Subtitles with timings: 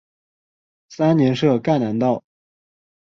[0.89, 2.23] 三年设赣南道。